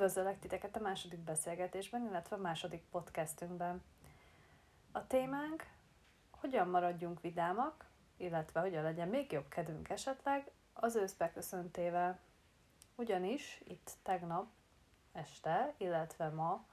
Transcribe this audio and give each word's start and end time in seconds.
Üdvözöllek 0.00 0.38
titeket 0.38 0.76
a 0.76 0.80
második 0.80 1.18
beszélgetésben, 1.18 2.06
illetve 2.06 2.36
a 2.36 2.38
második 2.38 2.82
podcastünkben. 2.90 3.82
A 4.92 5.06
témánk, 5.06 5.66
hogyan 6.30 6.68
maradjunk 6.68 7.20
vidámak, 7.20 7.84
illetve 8.16 8.60
hogyan 8.60 8.82
legyen 8.82 9.08
még 9.08 9.32
jobb 9.32 9.48
kedvünk 9.48 9.88
esetleg 9.88 10.50
az 10.72 10.96
ősz 10.96 11.12
beköszöntével. 11.12 12.18
Ugyanis 12.94 13.60
itt 13.64 13.92
tegnap 14.02 14.46
este, 15.12 15.74
illetve 15.76 16.28
ma 16.28 16.64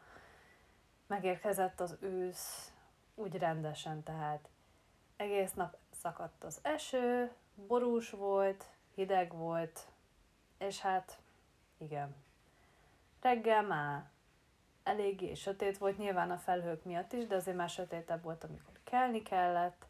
megérkezett 1.07 1.79
az 1.79 1.97
ősz 1.99 2.71
úgy 3.15 3.35
rendesen, 3.35 4.03
tehát 4.03 4.49
egész 5.15 5.53
nap 5.53 5.77
szakadt 5.91 6.43
az 6.43 6.59
eső, 6.61 7.31
borús 7.55 8.09
volt, 8.09 8.65
hideg 8.95 9.33
volt, 9.33 9.87
és 10.57 10.79
hát 10.79 11.19
igen, 11.77 12.25
reggel 13.21 13.63
már 13.63 14.09
eléggé 14.83 15.33
sötét 15.33 15.77
volt, 15.77 15.97
nyilván 15.97 16.31
a 16.31 16.37
felhők 16.37 16.83
miatt 16.83 17.13
is, 17.13 17.27
de 17.27 17.35
azért 17.35 17.57
már 17.57 17.69
sötétebb 17.69 18.23
volt, 18.23 18.43
amikor 18.43 18.73
kelni 18.83 19.21
kellett. 19.21 19.85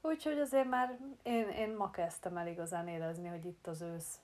Úgyhogy 0.00 0.38
azért 0.38 0.68
már 0.68 0.98
én, 1.22 1.48
én 1.48 1.74
ma 1.76 1.90
kezdtem 1.90 2.36
el 2.36 2.46
igazán 2.46 2.88
érezni, 2.88 3.28
hogy 3.28 3.44
itt 3.44 3.66
az 3.66 3.80
ősz. 3.80 4.20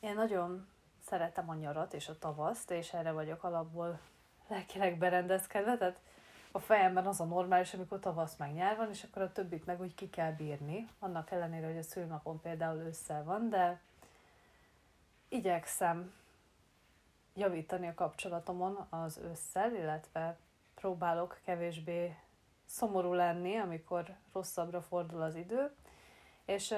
Én 0.00 0.14
nagyon 0.14 0.68
szeretem 1.06 1.48
a 1.48 1.54
nyarat 1.54 1.94
és 1.94 2.08
a 2.08 2.18
tavaszt, 2.18 2.70
és 2.70 2.92
erre 2.92 3.12
vagyok 3.12 3.44
alapból 3.44 4.00
lelkileg 4.48 4.98
berendezkedve, 4.98 5.76
tehát 5.76 6.00
a 6.52 6.58
fejemben 6.58 7.06
az 7.06 7.20
a 7.20 7.24
normális, 7.24 7.74
amikor 7.74 7.98
tavasz 7.98 8.36
meg 8.36 8.52
nyár 8.52 8.76
van, 8.76 8.88
és 8.90 9.02
akkor 9.02 9.22
a 9.22 9.32
többit 9.32 9.66
meg 9.66 9.80
úgy 9.80 9.94
ki 9.94 10.10
kell 10.10 10.32
bírni, 10.32 10.88
annak 10.98 11.30
ellenére, 11.30 11.66
hogy 11.66 11.76
a 11.76 11.82
szülnapon 11.82 12.40
például 12.40 12.80
ősszel 12.80 13.24
van, 13.24 13.48
de 13.48 13.80
igyekszem 15.28 16.12
javítani 17.34 17.88
a 17.88 17.94
kapcsolatomon 17.94 18.86
az 18.90 19.18
ősszel, 19.18 19.74
illetve 19.74 20.38
próbálok 20.74 21.40
kevésbé 21.44 22.16
szomorú 22.64 23.12
lenni, 23.12 23.56
amikor 23.56 24.16
rosszabbra 24.32 24.82
fordul 24.82 25.22
az 25.22 25.34
idő, 25.34 25.74
és 26.44 26.74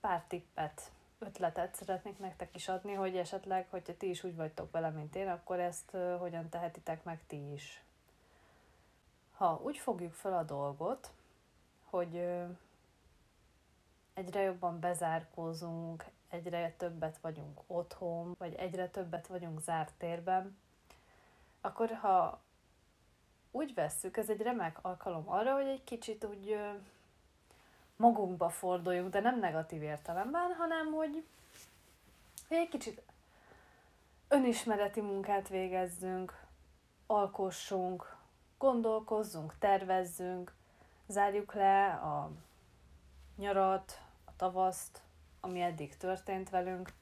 pár 0.00 0.24
tippet, 0.28 0.90
ötletet 1.18 1.74
szeretnék 1.74 2.18
nektek 2.18 2.54
is 2.54 2.68
adni, 2.68 2.92
hogy 2.92 3.16
esetleg, 3.16 3.66
hogyha 3.70 3.96
ti 3.96 4.08
is 4.08 4.24
úgy 4.24 4.36
vagytok 4.36 4.70
vele, 4.70 4.90
mint 4.90 5.16
én, 5.16 5.28
akkor 5.28 5.60
ezt 5.60 5.96
hogyan 6.18 6.48
tehetitek 6.48 7.04
meg 7.04 7.20
ti 7.26 7.52
is. 7.52 7.82
Ha 9.32 9.60
úgy 9.62 9.76
fogjuk 9.76 10.12
fel 10.12 10.36
a 10.36 10.42
dolgot, 10.42 11.12
hogy 11.84 12.16
egyre 14.14 14.40
jobban 14.40 14.80
bezárkózunk, 14.80 16.04
egyre 16.28 16.74
többet 16.76 17.18
vagyunk 17.18 17.60
otthon, 17.66 18.34
vagy 18.38 18.54
egyre 18.54 18.88
többet 18.88 19.26
vagyunk 19.26 19.60
zárt 19.60 19.92
térben, 19.98 20.58
akkor 21.60 21.90
ha 21.90 22.40
úgy 23.50 23.74
vesszük, 23.74 24.16
ez 24.16 24.30
egy 24.30 24.40
remek 24.40 24.78
alkalom 24.82 25.30
arra, 25.30 25.54
hogy 25.54 25.66
egy 25.66 25.84
kicsit 25.84 26.24
úgy 26.24 26.58
magunkba 27.96 28.48
forduljunk, 28.48 29.10
de 29.10 29.20
nem 29.20 29.38
negatív 29.38 29.82
értelemben, 29.82 30.54
hanem 30.58 30.92
hogy 30.92 31.24
egy 32.48 32.68
kicsit 32.68 33.02
önismereti 34.28 35.00
munkát 35.00 35.48
végezzünk, 35.48 36.46
alkossunk, 37.06 38.16
gondolkozzunk, 38.58 39.54
tervezzünk, 39.58 40.52
zárjuk 41.06 41.54
le 41.54 41.86
a 41.86 42.30
nyarat, 43.36 44.00
a 44.24 44.36
tavaszt, 44.36 45.02
ami 45.40 45.60
eddig 45.60 45.96
történt 45.96 46.50
velünk. 46.50 46.92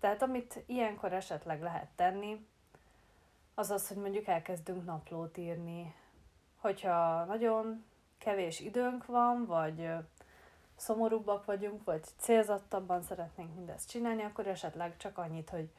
Tehát 0.00 0.22
amit 0.22 0.62
ilyenkor 0.66 1.12
esetleg 1.12 1.62
lehet 1.62 1.88
tenni, 1.96 2.46
az 3.54 3.70
az, 3.70 3.88
hogy 3.88 3.96
mondjuk 3.96 4.26
elkezdünk 4.26 4.84
naplót 4.84 5.36
írni. 5.36 5.94
Hogyha 6.56 7.24
nagyon 7.24 7.84
kevés 8.18 8.60
időnk 8.60 9.06
van, 9.06 9.46
vagy 9.46 9.90
szomorúbbak 10.76 11.44
vagyunk, 11.44 11.84
vagy 11.84 12.04
célzottabban 12.16 13.02
szeretnénk 13.02 13.54
mindezt 13.54 13.88
csinálni, 13.88 14.22
akkor 14.22 14.46
esetleg 14.46 14.96
csak 14.96 15.18
annyit, 15.18 15.50
hogy 15.50 15.70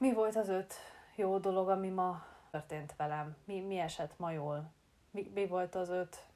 mi 0.00 0.12
volt 0.12 0.36
az 0.36 0.48
öt 0.48 0.74
jó 1.14 1.38
dolog, 1.38 1.68
ami 1.68 1.88
ma 1.88 2.24
történt 2.50 2.96
velem, 2.96 3.36
mi, 3.44 3.60
mi 3.60 3.78
esett 3.78 4.18
ma 4.18 4.30
jól, 4.30 4.70
mi, 5.10 5.30
mi 5.34 5.46
volt 5.46 5.74
az 5.74 5.88
öt 5.88 6.26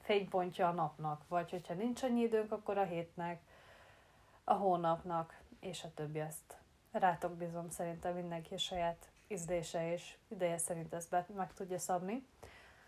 fénypontja 0.00 0.68
a 0.68 0.72
napnak, 0.72 1.22
vagy 1.28 1.50
hogyha 1.50 1.74
nincs 1.74 2.02
annyi 2.02 2.20
időnk, 2.22 2.52
akkor 2.52 2.78
a 2.78 2.84
hétnek, 2.84 3.42
a 4.44 4.52
hónapnak, 4.52 5.40
és 5.60 5.84
a 5.84 5.94
többi 5.94 6.20
ezt 6.20 6.56
rátok 6.90 7.32
bízom 7.32 7.70
szerintem 7.70 8.14
mindenki 8.14 8.54
a 8.54 8.58
saját 8.58 9.10
ízlése 9.26 9.92
és 9.92 10.16
ideje 10.28 10.58
szerint 10.58 10.92
ezt 10.94 11.10
be, 11.10 11.26
meg 11.36 11.52
tudja 11.54 11.78
szabni. 11.78 12.26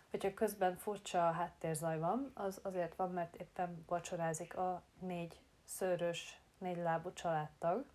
Hogyha 0.09 0.33
közben 0.33 0.77
furcsa 0.77 1.31
háttérzaj 1.31 1.99
van, 1.99 2.31
az 2.33 2.59
azért 2.63 2.95
van, 2.95 3.11
mert 3.11 3.35
éppen 3.35 3.83
vacsorázik 3.87 4.57
a 4.57 4.81
négy 4.99 5.39
szőrös, 5.63 6.39
négy 6.57 6.77
lábú 6.77 7.13
családtag, 7.13 7.85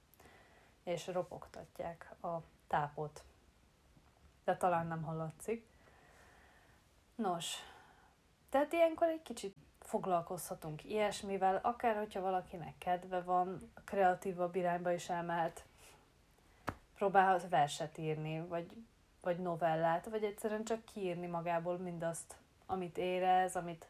és 0.83 1.07
ropogtatják 1.07 2.15
a 2.23 2.37
tápot. 2.67 3.25
De 4.45 4.57
talán 4.57 4.87
nem 4.87 5.03
hallatszik. 5.03 5.69
Nos, 7.15 7.57
tehát 8.49 8.73
ilyenkor 8.73 9.09
egy 9.09 9.23
kicsit 9.23 9.57
foglalkozhatunk 9.91 10.85
ilyesmivel, 10.85 11.61
akár 11.63 11.97
hogyha 11.97 12.21
valakinek 12.21 12.75
kedve 12.79 13.21
van, 13.23 13.71
kreatívabb 13.85 14.55
irányba 14.55 14.93
is 14.93 15.09
elmehet, 15.09 15.65
próbálhat 16.95 17.49
verset 17.49 17.99
írni, 17.99 18.41
vagy, 18.41 18.67
vagy 19.21 19.39
novellát, 19.39 20.09
vagy 20.09 20.25
egyszerűen 20.25 20.65
csak 20.65 20.85
kiírni 20.85 21.27
magából 21.27 21.79
mindazt, 21.79 22.37
amit 22.67 22.99
érez, 22.99 23.57
amit 23.57 23.89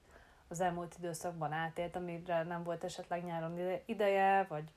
az 0.48 0.60
elmúlt 0.60 0.94
időszakban 0.98 1.52
átélt, 1.52 1.96
amire 1.96 2.42
nem 2.42 2.62
volt 2.62 2.84
esetleg 2.84 3.24
nyáron 3.24 3.80
ideje, 3.84 4.46
vagy 4.48 4.70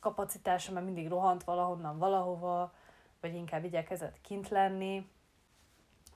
kapacitása, 0.00 0.72
mert 0.72 0.84
mindig 0.84 1.08
rohant 1.08 1.44
valahonnan 1.44 1.98
valahova, 1.98 2.72
vagy 3.20 3.34
inkább 3.34 3.64
igyekezett 3.64 4.20
kint 4.20 4.48
lenni. 4.48 5.10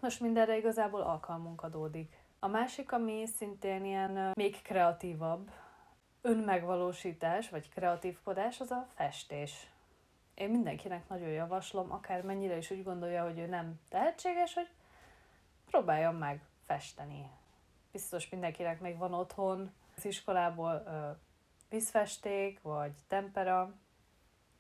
Most 0.01 0.21
mindenre 0.21 0.57
igazából 0.57 1.01
alkalmunk 1.01 1.63
adódik. 1.63 2.16
A 2.39 2.47
másik, 2.47 2.93
ami 2.93 3.27
szintén 3.27 3.85
ilyen 3.85 4.31
még 4.35 4.63
kreatívabb, 4.63 5.51
önmegvalósítás, 6.21 7.49
vagy 7.49 7.69
kreatívkodás, 7.69 8.61
az 8.61 8.71
a 8.71 8.87
festés. 8.95 9.71
Én 10.35 10.51
mindenkinek 10.51 11.09
nagyon 11.09 11.29
javaslom, 11.29 11.93
akár 11.93 12.23
mennyire 12.23 12.57
is 12.57 12.71
úgy 12.71 12.83
gondolja, 12.83 13.25
hogy 13.25 13.39
ő 13.39 13.47
nem 13.47 13.81
tehetséges, 13.89 14.55
hogy 14.55 14.69
próbáljon 15.71 16.15
meg 16.15 16.43
festeni. 16.67 17.31
Biztos 17.93 18.29
mindenkinek 18.29 18.81
még 18.81 18.97
van 18.97 19.15
otthon 19.15 19.73
az 19.97 20.05
iskolából 20.05 20.83
ö, 20.87 21.11
vízfesték, 21.69 22.61
vagy 22.63 22.93
tempera. 23.09 23.75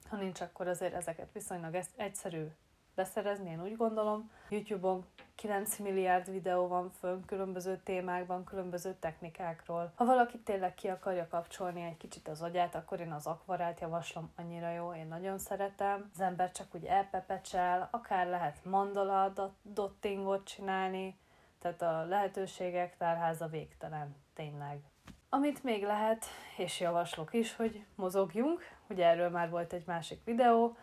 Ha 0.09 0.17
nincs, 0.17 0.41
akkor 0.41 0.69
azért 0.69 0.95
ezeket 0.95 1.33
viszonylag 1.33 1.79
egyszerű 1.97 2.47
beszerezni, 2.97 3.51
én 3.51 3.62
úgy 3.62 3.77
gondolom. 3.77 4.31
YouTube-on 4.49 5.05
9 5.34 5.79
milliárd 5.79 6.31
videó 6.31 6.67
van 6.67 6.91
fönn 6.91 7.25
különböző 7.25 7.81
témákban, 7.84 8.45
különböző 8.45 8.97
technikákról. 9.01 9.93
Ha 9.95 10.05
valaki 10.05 10.39
tényleg 10.39 10.75
ki 10.75 10.89
akarja 10.89 11.29
kapcsolni 11.29 11.83
egy 11.83 11.97
kicsit 11.97 12.29
az 12.29 12.43
agyát, 12.43 12.75
akkor 12.75 13.01
én 13.01 13.12
az 13.12 13.27
akvarát 13.27 13.81
javaslom, 13.81 14.33
annyira 14.37 14.71
jó, 14.71 14.95
én 14.95 15.07
nagyon 15.07 15.39
szeretem. 15.39 16.11
Az 16.15 16.21
ember 16.21 16.53
csak 16.53 16.75
úgy 16.75 16.84
elpepecsel, 16.84 17.89
akár 17.91 18.27
lehet 18.27 18.65
mandala 18.65 19.33
dottingot 19.63 20.47
csinálni, 20.47 21.19
tehát 21.59 21.83
a 21.83 22.05
lehetőségek 22.05 22.97
tárháza 22.97 23.47
végtelen, 23.47 24.17
tényleg. 24.34 24.81
Amit 25.28 25.63
még 25.63 25.83
lehet, 25.83 26.25
és 26.57 26.81
javaslok 26.81 27.33
is, 27.33 27.57
hogy 27.57 27.84
mozogjunk, 27.95 28.60
ugye 28.89 29.07
erről 29.07 29.31
már 29.31 29.51
volt 29.51 29.72
egy 29.72 29.87
másik 29.87 30.25
videó, 30.25 30.77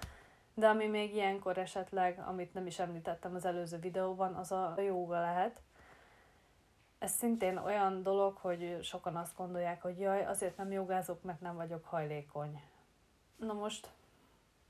de 0.54 0.68
ami 0.68 0.88
még 0.88 1.14
ilyenkor 1.14 1.58
esetleg, 1.58 2.20
amit 2.20 2.54
nem 2.54 2.66
is 2.66 2.80
említettem 2.80 3.36
az 3.36 3.46
előző 3.46 3.78
videóban, 3.78 4.36
az 4.36 4.52
a 4.52 4.76
jóga 4.78 5.20
lehet. 5.20 5.62
Ez 6.98 7.12
szintén 7.12 7.58
olyan 7.58 8.04
dolog, 8.04 8.38
hogy 8.38 8.80
sokan 8.82 9.16
azt 9.16 9.36
gondolják, 9.36 9.82
hogy 9.82 10.00
jaj, 10.00 10.26
azért 10.26 10.58
nem 10.58 10.72
jogázok, 10.72 11.24
mert 11.24 11.42
nem 11.42 11.56
vagyok 11.56 11.86
hajlékony. 11.86 12.62
Na 13.36 13.54
most, 13.54 13.92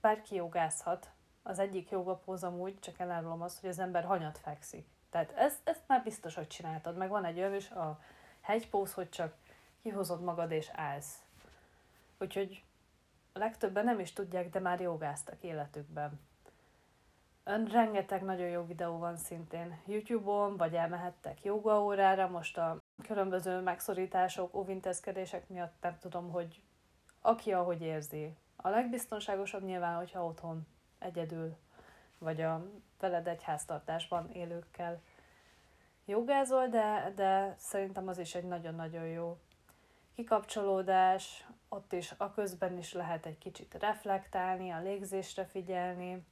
bárki 0.01 0.35
jogázhat. 0.35 1.11
Az 1.43 1.59
egyik 1.59 1.89
jogapózom 1.89 2.59
úgy, 2.59 2.79
csak 2.79 2.99
elárulom 2.99 3.41
azt, 3.41 3.59
hogy 3.59 3.69
az 3.69 3.79
ember 3.79 4.03
hanyat 4.03 4.37
fekszik. 4.37 4.87
Tehát 5.09 5.31
ezt, 5.31 5.59
ezt 5.63 5.87
már 5.87 6.03
biztos, 6.03 6.35
hogy 6.35 6.47
csináltad. 6.47 6.97
Meg 6.97 7.09
van 7.09 7.25
egy 7.25 7.37
olyan 7.37 7.55
is, 7.55 7.69
a 7.69 7.99
hegypóz, 8.41 8.93
hogy 8.93 9.09
csak 9.09 9.35
kihozod 9.81 10.21
magad 10.21 10.51
és 10.51 10.69
állsz. 10.73 11.23
Úgyhogy 12.19 12.63
a 13.33 13.39
legtöbben 13.39 13.83
nem 13.83 13.99
is 13.99 14.13
tudják, 14.13 14.49
de 14.49 14.59
már 14.59 14.81
jogáztak 14.81 15.43
életükben. 15.43 16.19
Ön 17.43 17.65
rengeteg 17.65 18.23
nagyon 18.23 18.47
jó 18.47 18.65
videó 18.65 18.97
van 18.97 19.17
szintén 19.17 19.81
YouTube-on, 19.85 20.57
vagy 20.57 20.73
elmehettek 20.73 21.43
jogaórára, 21.43 22.27
most 22.27 22.57
a 22.57 22.77
különböző 23.03 23.59
megszorítások, 23.59 24.53
óvintézkedések 24.55 25.49
miatt 25.49 25.73
nem 25.81 25.97
tudom, 25.99 26.31
hogy 26.31 26.61
aki 27.21 27.51
ahogy 27.51 27.81
érzi, 27.81 28.35
A 28.55 28.69
legbiztonságosabb 28.69 29.63
nyilván, 29.63 29.95
hogyha 29.97 30.25
otthon 30.25 30.67
egyedül, 30.99 31.55
vagy 32.17 32.41
a 32.41 32.65
veled 32.99 33.27
egy 33.27 33.43
háztartásban 33.43 34.29
élőkkel 34.31 35.01
jogázol, 36.05 36.67
de, 36.67 37.11
de 37.15 37.55
szerintem 37.57 38.07
az 38.07 38.17
is 38.17 38.35
egy 38.35 38.43
nagyon-nagyon 38.43 39.07
jó 39.07 39.37
kikapcsolódás, 40.15 41.45
ott 41.69 41.93
is 41.93 42.13
a 42.17 42.33
közben 42.33 42.77
is 42.77 42.93
lehet 42.93 43.25
egy 43.25 43.37
kicsit 43.37 43.77
reflektálni, 43.79 44.71
a 44.71 44.81
légzésre 44.81 45.45
figyelni, 45.45 46.25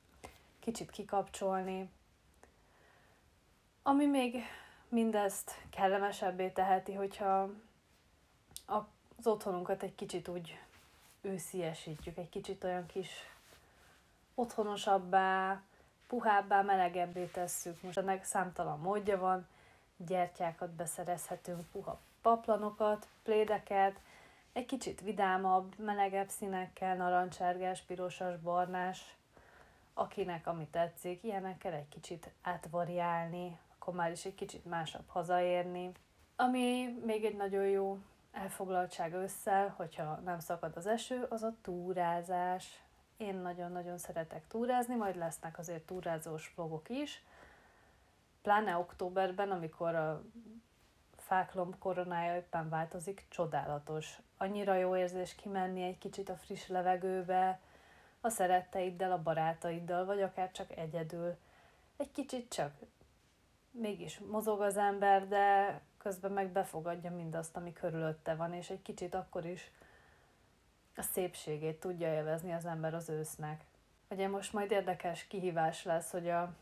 kicsit 0.59 0.89
kikapcsolni. 0.89 1.89
Ami 3.83 4.05
még 4.05 4.43
mindezt 4.89 5.51
kellemesebbé 5.69 6.49
teheti, 6.49 6.93
hogyha 6.93 7.49
az 8.65 9.27
otthonunkat 9.27 9.83
egy 9.83 9.95
kicsit 9.95 10.27
úgy 10.27 10.59
ősziesítjük, 11.21 12.17
egy 12.17 12.29
kicsit 12.29 12.63
olyan 12.63 12.85
kis 12.85 13.09
otthonosabbá, 14.35 15.61
puhábbá, 16.07 16.61
melegebbé 16.61 17.25
tesszük. 17.25 17.81
Most 17.81 17.97
ennek 17.97 18.23
számtalan 18.23 18.79
módja 18.79 19.17
van, 19.17 19.47
gyertyákat 19.97 20.69
beszerezhetünk, 20.69 21.65
puha 21.71 21.99
paplanokat, 22.21 23.07
plédeket, 23.23 23.99
egy 24.53 24.65
kicsit 24.65 25.01
vidámabb, 25.01 25.79
melegebb 25.79 26.29
színekkel, 26.29 26.95
narancsárgás, 26.95 27.81
pirosas, 27.81 28.37
barnás, 28.37 29.15
akinek 29.93 30.47
ami 30.47 30.67
tetszik, 30.71 31.23
ilyenekkel 31.23 31.73
egy 31.73 31.89
kicsit 31.89 32.31
átvariálni, 32.41 33.59
akkor 33.73 33.93
már 33.93 34.11
is 34.11 34.25
egy 34.25 34.35
kicsit 34.35 34.65
másabb 34.65 35.07
hazaérni. 35.07 35.91
Ami 36.35 36.99
még 37.05 37.25
egy 37.25 37.35
nagyon 37.35 37.65
jó 37.65 37.99
elfoglaltság 38.31 39.13
ősszel, 39.13 39.73
hogyha 39.77 40.15
nem 40.15 40.39
szakad 40.39 40.75
az 40.75 40.87
eső, 40.87 41.25
az 41.29 41.43
a 41.43 41.53
túrázás. 41.61 42.81
Én 43.17 43.35
nagyon-nagyon 43.35 43.97
szeretek 43.97 44.47
túrázni, 44.47 44.95
majd 44.95 45.15
lesznek 45.15 45.59
azért 45.59 45.85
túrázós 45.85 46.53
vlogok 46.55 46.89
is. 46.89 47.23
Pláne 48.41 48.77
októberben, 48.77 49.51
amikor 49.51 49.95
a 49.95 50.23
fáklom 51.31 51.77
koronája 51.79 52.35
éppen 52.35 52.69
változik, 52.69 53.25
csodálatos. 53.29 54.17
Annyira 54.37 54.75
jó 54.75 54.95
érzés 54.95 55.35
kimenni 55.35 55.83
egy 55.83 55.97
kicsit 55.97 56.29
a 56.29 56.35
friss 56.35 56.67
levegőbe, 56.67 57.59
a 58.21 58.29
szeretteiddel, 58.29 59.11
a 59.11 59.21
barátaiddal, 59.21 60.05
vagy 60.05 60.21
akár 60.21 60.51
csak 60.51 60.77
egyedül. 60.77 61.37
Egy 61.97 62.11
kicsit 62.11 62.53
csak 62.53 62.73
mégis 63.71 64.19
mozog 64.19 64.61
az 64.61 64.77
ember, 64.77 65.27
de 65.27 65.79
közben 65.97 66.31
meg 66.31 66.49
befogadja 66.49 67.11
mindazt, 67.11 67.57
ami 67.57 67.73
körülötte 67.73 68.35
van, 68.35 68.53
és 68.53 68.69
egy 68.69 68.81
kicsit 68.81 69.15
akkor 69.15 69.45
is 69.45 69.71
a 70.95 71.01
szépségét 71.01 71.79
tudja 71.79 72.13
élvezni 72.13 72.53
az 72.53 72.65
ember 72.65 72.93
az 72.93 73.09
ősznek. 73.09 73.63
Ugye 74.09 74.27
most 74.27 74.53
majd 74.53 74.71
érdekes 74.71 75.27
kihívás 75.27 75.83
lesz, 75.83 76.11
hogy 76.11 76.29
a, 76.29 76.53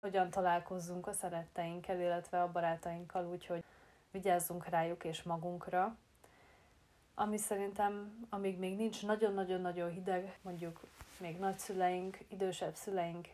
hogyan 0.00 0.30
találkozzunk 0.30 1.06
a 1.06 1.12
szeretteinkkel, 1.12 2.00
illetve 2.00 2.42
a 2.42 2.52
barátainkkal, 2.52 3.26
úgyhogy 3.26 3.64
vigyázzunk 4.10 4.66
rájuk 4.66 5.04
és 5.04 5.22
magunkra. 5.22 5.96
Ami 7.14 7.36
szerintem, 7.36 8.26
amíg 8.28 8.58
még 8.58 8.76
nincs 8.76 9.02
nagyon-nagyon-nagyon 9.06 9.90
hideg, 9.90 10.38
mondjuk 10.42 10.80
még 11.18 11.38
nagyszüleink, 11.38 12.18
idősebb 12.28 12.74
szüleink 12.74 13.28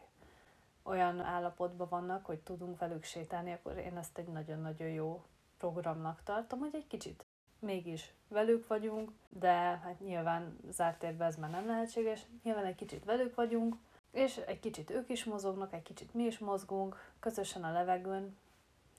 olyan 0.83 1.21
állapotban 1.21 1.89
vannak, 1.89 2.27
hogy 2.27 2.39
tudunk 2.39 2.79
velük 2.79 3.05
sétálni, 3.05 3.53
akkor 3.53 3.77
én 3.77 3.97
ezt 3.97 4.19
egy 4.19 4.29
nagyon-nagyon 4.29 4.89
jó 4.89 5.23
programnak 5.59 6.21
tartom, 6.25 6.59
hogy 6.59 6.75
egy 6.75 6.87
kicsit 6.87 7.25
mégis 7.59 8.13
velük 8.29 8.67
vagyunk, 8.67 9.11
de 9.29 9.53
hát 9.53 10.01
nyilván 10.01 10.59
zárt 10.71 10.99
térben 10.99 11.29
ez 11.29 11.37
már 11.37 11.51
nem 11.51 11.67
lehetséges, 11.67 12.21
nyilván 12.43 12.65
egy 12.65 12.75
kicsit 12.75 13.05
velük 13.05 13.35
vagyunk, 13.35 13.77
és 14.11 14.37
egy 14.37 14.61
kicsit 14.61 14.91
ők 14.91 15.09
is 15.09 15.25
mozognak, 15.25 15.73
egy 15.73 15.83
kicsit 15.83 16.15
mi 16.15 16.25
is 16.25 16.39
mozgunk, 16.39 17.13
közösen 17.21 17.65
a 17.65 17.73
levegőn, 17.73 18.37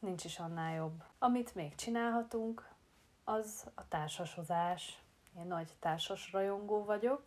nincs 0.07 0.23
is 0.23 0.39
annál 0.39 0.75
jobb. 0.75 1.03
Amit 1.19 1.55
még 1.55 1.75
csinálhatunk, 1.75 2.69
az 3.23 3.67
a 3.75 3.87
társasozás. 3.87 5.01
Én 5.37 5.45
nagy 5.45 5.75
társas 5.79 6.31
rajongó 6.31 6.83
vagyok, 6.83 7.23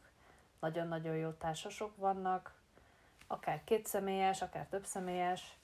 nagyon-nagyon 0.61 1.17
jó 1.17 1.31
társasok 1.31 1.97
vannak, 1.97 2.55
akár 3.27 3.65
kétszemélyes, 3.65 4.43
akár 4.43 4.67
többszemélyes, 4.67 5.57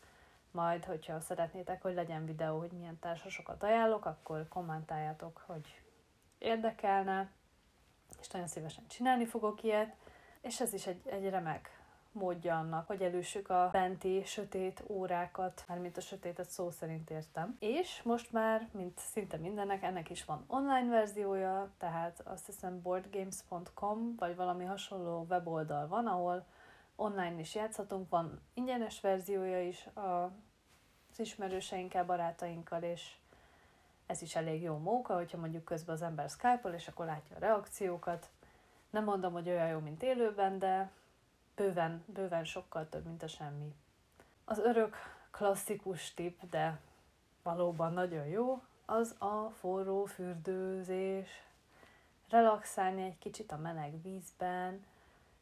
majd, 0.50 0.84
hogyha 0.84 1.20
szeretnétek, 1.20 1.82
hogy 1.82 1.94
legyen 1.94 2.26
videó, 2.26 2.58
hogy 2.58 2.70
milyen 2.70 2.98
társasokat 2.98 3.62
ajánlok, 3.62 4.04
akkor 4.04 4.48
kommentáljátok, 4.48 5.42
hogy 5.46 5.80
érdekelne, 6.38 7.30
és 8.20 8.28
nagyon 8.28 8.48
szívesen 8.48 8.86
csinálni 8.86 9.26
fogok 9.26 9.62
ilyet, 9.62 9.94
és 10.40 10.60
ez 10.60 10.72
is 10.72 10.86
egy, 10.86 11.00
egy 11.06 11.28
remek 11.28 11.80
módja 12.16 12.58
annak, 12.58 12.86
hogy 12.86 13.02
előssük 13.02 13.50
a 13.50 13.68
benti 13.72 14.22
sötét 14.24 14.84
órákat, 14.86 15.64
mármint 15.68 15.96
a 15.96 16.00
sötétet 16.00 16.50
szó 16.50 16.70
szerint 16.70 17.10
értem. 17.10 17.56
És 17.58 18.02
most 18.02 18.32
már, 18.32 18.68
mint 18.72 18.98
szinte 18.98 19.36
mindennek, 19.36 19.82
ennek 19.82 20.10
is 20.10 20.24
van 20.24 20.44
online 20.46 20.88
verziója, 20.88 21.70
tehát 21.78 22.20
azt 22.24 22.46
hiszem 22.46 22.82
boardgames.com, 22.82 24.14
vagy 24.18 24.36
valami 24.36 24.64
hasonló 24.64 25.26
weboldal 25.28 25.88
van, 25.88 26.06
ahol 26.06 26.46
online 26.96 27.38
is 27.38 27.54
játszhatunk, 27.54 28.10
van 28.10 28.40
ingyenes 28.54 29.00
verziója 29.00 29.62
is 29.62 29.88
az 29.94 31.18
ismerőseinkkel, 31.18 32.04
barátainkkal, 32.04 32.82
és 32.82 33.14
ez 34.06 34.22
is 34.22 34.36
elég 34.36 34.62
jó 34.62 34.76
móka, 34.76 35.14
hogyha 35.14 35.38
mondjuk 35.38 35.64
közben 35.64 35.94
az 35.94 36.02
ember 36.02 36.28
Skype-ol, 36.28 36.72
és 36.72 36.88
akkor 36.88 37.06
látja 37.06 37.36
a 37.36 37.38
reakciókat. 37.38 38.28
Nem 38.90 39.04
mondom, 39.04 39.32
hogy 39.32 39.48
olyan 39.48 39.68
jó, 39.68 39.78
mint 39.78 40.02
élőben, 40.02 40.58
de 40.58 40.90
bőven, 41.56 42.04
bőven 42.06 42.44
sokkal 42.44 42.88
több, 42.88 43.04
mint 43.04 43.22
a 43.22 43.28
semmi. 43.28 43.74
Az 44.44 44.58
örök 44.58 44.96
klasszikus 45.30 46.14
tip, 46.14 46.50
de 46.50 46.80
valóban 47.42 47.92
nagyon 47.92 48.26
jó, 48.26 48.62
az 48.84 49.14
a 49.18 49.50
forró 49.58 50.04
fürdőzés. 50.04 51.28
Relaxálni 52.28 53.02
egy 53.02 53.18
kicsit 53.18 53.52
a 53.52 53.56
meleg 53.56 54.02
vízben, 54.02 54.84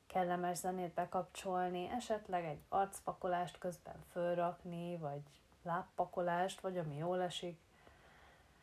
kellemes 0.06 0.58
zenét 0.58 0.94
bekapcsolni, 0.94 1.88
esetleg 1.88 2.44
egy 2.44 2.60
arcpakolást 2.68 3.58
közben 3.58 4.04
fölrakni, 4.12 4.96
vagy 4.96 5.22
lábpakolást, 5.62 6.60
vagy 6.60 6.78
ami 6.78 6.96
jól 6.96 7.22
esik. 7.22 7.58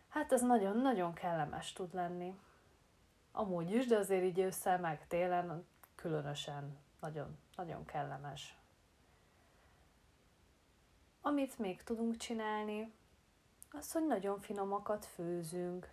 Hát 0.09 0.31
ez 0.31 0.41
nagyon-nagyon 0.41 1.13
kellemes 1.13 1.73
tud 1.73 1.93
lenni. 1.93 2.39
Amúgy 3.31 3.71
is, 3.71 3.87
de 3.87 3.97
azért 3.97 4.23
így 4.23 4.39
ősszel 4.39 4.79
meg 4.79 5.07
télen 5.07 5.65
különösen 5.95 6.77
nagyon, 7.01 7.37
nagyon 7.55 7.85
kellemes. 7.85 8.55
Amit 11.21 11.59
még 11.59 11.83
tudunk 11.83 12.17
csinálni, 12.17 12.93
az, 13.71 13.91
hogy 13.91 14.07
nagyon 14.07 14.39
finomakat 14.39 15.05
főzünk. 15.05 15.89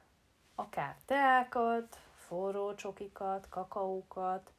Akár 0.55 0.97
teákat, 1.05 2.01
forró 2.15 2.75
csokikat, 2.75 3.49
kakaókat, 3.49 4.53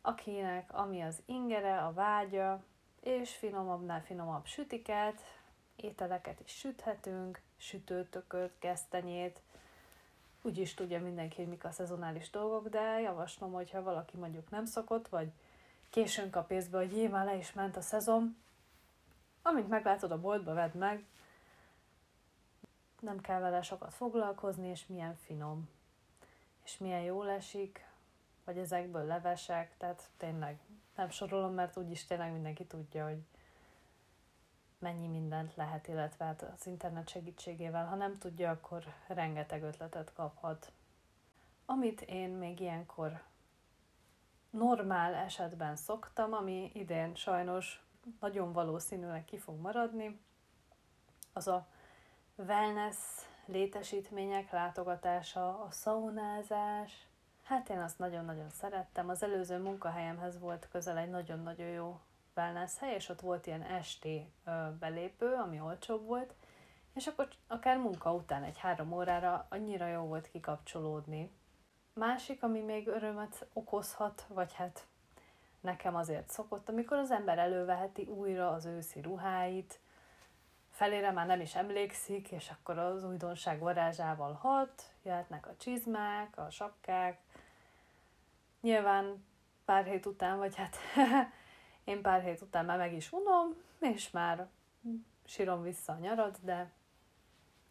akinek 0.00 0.74
ami 0.74 1.02
az 1.02 1.22
ingere, 1.24 1.84
a 1.84 1.92
vágya, 1.92 2.62
és 3.00 3.34
finomabbnál 3.34 4.02
finomabb 4.02 4.46
sütiket, 4.46 5.20
ételeket 5.76 6.40
is 6.40 6.50
süthetünk, 6.50 7.40
sütőtököt, 7.56 8.52
gesztenyét, 8.60 9.40
úgy 10.42 10.58
is 10.58 10.74
tudja 10.74 11.00
mindenki, 11.00 11.36
hogy 11.36 11.48
mik 11.48 11.64
a 11.64 11.70
szezonális 11.70 12.30
dolgok, 12.30 12.68
de 12.68 13.00
javaslom, 13.00 13.52
hogyha 13.52 13.82
valaki 13.82 14.16
mondjuk 14.16 14.50
nem 14.50 14.64
szokott, 14.64 15.08
vagy 15.08 15.32
későn 15.96 16.30
kap 16.30 16.50
észbe, 16.50 16.78
hogy 16.78 16.96
jé, 16.96 17.06
már 17.06 17.24
le 17.24 17.36
is 17.36 17.52
ment 17.52 17.76
a 17.76 17.80
szezon, 17.80 18.36
amint 19.42 19.68
meglátod 19.68 20.10
a 20.10 20.20
boltba, 20.20 20.54
vedd 20.54 20.76
meg, 20.76 21.04
nem 23.00 23.20
kell 23.20 23.40
vele 23.40 23.62
sokat 23.62 23.94
foglalkozni, 23.94 24.68
és 24.68 24.86
milyen 24.86 25.16
finom, 25.16 25.68
és 26.64 26.78
milyen 26.78 27.00
jól 27.00 27.30
esik, 27.30 27.86
vagy 28.44 28.58
ezekből 28.58 29.04
levesek, 29.04 29.76
tehát 29.76 30.08
tényleg 30.16 30.58
nem 30.96 31.10
sorolom, 31.10 31.54
mert 31.54 31.76
úgyis 31.76 32.04
tényleg 32.04 32.32
mindenki 32.32 32.64
tudja, 32.64 33.04
hogy 33.04 33.22
mennyi 34.78 35.06
mindent 35.06 35.54
lehet, 35.54 35.88
illetve 35.88 36.24
hát 36.24 36.42
az 36.42 36.66
internet 36.66 37.08
segítségével, 37.08 37.86
ha 37.86 37.94
nem 37.94 38.18
tudja, 38.18 38.50
akkor 38.50 38.84
rengeteg 39.06 39.62
ötletet 39.62 40.12
kaphat. 40.12 40.72
Amit 41.66 42.00
én 42.00 42.30
még 42.30 42.60
ilyenkor 42.60 43.22
normál 44.56 45.14
esetben 45.14 45.76
szoktam, 45.76 46.32
ami 46.32 46.70
idén 46.74 47.14
sajnos 47.14 47.84
nagyon 48.20 48.52
valószínűleg 48.52 49.24
ki 49.24 49.38
fog 49.38 49.60
maradni, 49.60 50.20
az 51.32 51.48
a 51.48 51.66
wellness 52.36 52.96
létesítmények 53.46 54.50
látogatása, 54.50 55.62
a 55.62 55.70
szaunázás. 55.70 57.06
Hát 57.42 57.68
én 57.68 57.78
azt 57.78 57.98
nagyon-nagyon 57.98 58.50
szerettem. 58.50 59.08
Az 59.08 59.22
előző 59.22 59.58
munkahelyemhez 59.58 60.38
volt 60.38 60.68
közel 60.68 60.98
egy 60.98 61.10
nagyon-nagyon 61.10 61.66
jó 61.66 62.00
wellness 62.36 62.78
hely, 62.78 62.94
és 62.94 63.08
ott 63.08 63.20
volt 63.20 63.46
ilyen 63.46 63.62
esti 63.62 64.32
belépő, 64.78 65.32
ami 65.34 65.60
olcsóbb 65.60 66.06
volt, 66.06 66.34
és 66.92 67.06
akkor 67.06 67.28
akár 67.46 67.78
munka 67.78 68.14
után 68.14 68.42
egy 68.42 68.58
három 68.58 68.92
órára 68.92 69.46
annyira 69.50 69.86
jó 69.86 70.02
volt 70.02 70.30
kikapcsolódni, 70.30 71.30
másik, 71.96 72.42
ami 72.42 72.60
még 72.60 72.86
örömet 72.86 73.46
okozhat, 73.52 74.26
vagy 74.28 74.52
hát 74.52 74.86
nekem 75.60 75.96
azért 75.96 76.30
szokott, 76.30 76.68
amikor 76.68 76.96
az 76.96 77.10
ember 77.10 77.38
előveheti 77.38 78.02
újra 78.02 78.50
az 78.50 78.64
őszi 78.64 79.00
ruháit, 79.00 79.78
felére 80.70 81.10
már 81.10 81.26
nem 81.26 81.40
is 81.40 81.54
emlékszik, 81.54 82.30
és 82.30 82.50
akkor 82.50 82.78
az 82.78 83.04
újdonság 83.04 83.58
varázsával 83.58 84.32
hat, 84.32 84.82
jöhetnek 85.02 85.46
a 85.46 85.56
csizmák, 85.56 86.38
a 86.38 86.50
sapkák. 86.50 87.20
Nyilván 88.60 89.24
pár 89.64 89.84
hét 89.84 90.06
után, 90.06 90.38
vagy 90.38 90.56
hát 90.56 90.76
én 91.84 92.02
pár 92.02 92.22
hét 92.22 92.40
után 92.40 92.64
már 92.64 92.78
meg 92.78 92.94
is 92.94 93.12
unom, 93.12 93.54
és 93.78 94.10
már 94.10 94.48
sírom 95.24 95.62
vissza 95.62 95.92
a 95.92 95.98
nyarat, 95.98 96.38
de 96.42 96.70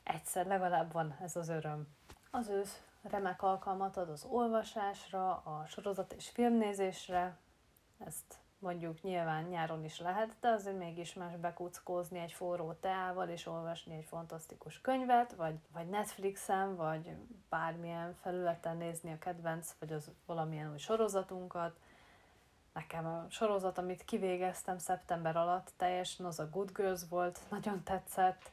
egyszer 0.03 0.46
legalább 0.46 0.91
van 0.91 1.17
ez 1.22 1.36
az 1.36 1.50
öröm. 1.50 1.88
Az 2.32 2.50
ősz 2.50 2.82
remek 3.10 3.42
alkalmat 3.42 3.98
ad 3.98 4.10
az 4.10 4.26
olvasásra, 4.30 5.32
a 5.32 5.64
sorozat 5.68 6.14
és 6.14 6.30
filmnézésre, 6.30 7.38
ezt 7.98 8.40
mondjuk 8.60 9.02
nyilván 9.02 9.44
nyáron 9.44 9.84
is 9.84 10.00
lehet, 10.00 10.36
de 10.40 10.48
azért 10.48 10.78
mégis 10.78 11.14
más 11.14 11.36
bekuckózni 11.36 12.20
egy 12.20 12.32
forró 12.32 12.74
teával 12.74 13.28
és 13.28 13.46
olvasni 13.46 13.96
egy 13.96 14.06
fantasztikus 14.06 14.82
könyvet, 14.82 15.34
vagy, 15.34 15.56
vagy 15.74 15.90
Netflixen, 15.90 16.76
vagy 16.76 17.16
bármilyen 17.50 18.16
felületen 18.22 18.78
nézni 18.78 19.12
a 19.12 19.18
kedvenc, 19.18 19.76
vagy 19.80 19.94
az 19.94 20.12
valamilyen 20.26 20.72
új 20.72 20.78
sorozatunkat. 20.78 21.76
Nekem 22.74 23.06
a 23.06 23.26
sorozat, 23.30 23.78
amit 23.78 24.06
kivégeztem 24.06 24.78
szeptember 24.78 25.36
alatt, 25.36 25.72
teljesen 25.78 26.26
az 26.26 26.40
a 26.40 26.50
Good 26.50 26.72
Girls 26.74 27.02
volt, 27.10 27.40
nagyon 27.50 27.84
tetszett. 27.84 28.52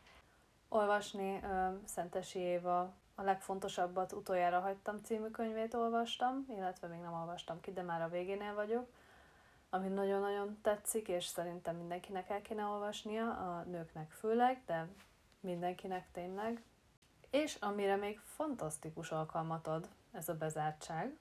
Olvasni 0.75 1.41
Szentesi 1.85 2.39
Éva 2.39 2.93
a 3.15 3.23
legfontosabbat 3.23 4.13
utoljára 4.13 4.61
hagytam 4.61 5.03
című 5.03 5.29
könyvét 5.29 5.75
olvastam, 5.75 6.47
illetve 6.49 6.87
még 6.87 7.01
nem 7.01 7.13
olvastam 7.13 7.61
ki, 7.61 7.73
de 7.73 7.83
már 7.83 8.03
a 8.03 8.09
végénél 8.09 8.55
vagyok 8.55 8.87
ami 9.75 9.89
nagyon-nagyon 9.89 10.59
tetszik, 10.63 11.09
és 11.09 11.25
szerintem 11.25 11.77
mindenkinek 11.77 12.31
el 12.31 12.43
kéne 12.43 12.65
olvasnia, 12.65 13.31
a 13.31 13.63
nőknek 13.63 14.11
főleg, 14.11 14.63
de 14.67 14.89
mindenkinek 15.41 16.09
tényleg. 16.13 16.63
És 17.31 17.55
amire 17.55 17.97
még 17.97 18.21
fantasztikus 18.25 19.11
alkalmat 19.11 19.67
ad 19.67 19.89
ez 20.11 20.29
a 20.29 20.35
bezártság, 20.35 21.17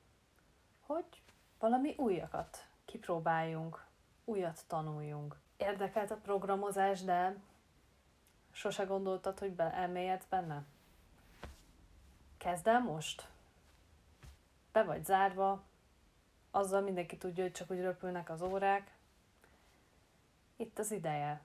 hogy 0.86 1.06
valami 1.60 1.96
újakat 1.98 2.66
kipróbáljunk, 2.86 3.86
újat 4.26 4.64
tanuljunk. 4.68 5.36
Érdekelt 5.58 6.12
a 6.12 6.18
programozás, 6.24 7.04
de 7.04 7.36
sose 8.52 8.84
gondoltad, 8.84 9.40
hogy 9.40 9.52
be, 9.52 9.74
elmélyedsz 9.74 10.26
benne? 10.30 10.64
Kezd 12.38 12.68
el 12.68 12.80
most? 12.80 13.28
Be 14.72 14.84
vagy 14.84 15.06
zárva, 15.06 15.64
azzal 16.52 16.82
mindenki 16.82 17.18
tudja, 17.18 17.44
hogy 17.44 17.52
csak 17.52 17.72
úgy 17.72 17.82
röpülnek 17.82 18.30
az 18.30 18.42
órák. 18.42 18.92
Itt 20.56 20.80
az 20.80 20.92
ideje. 20.92 21.42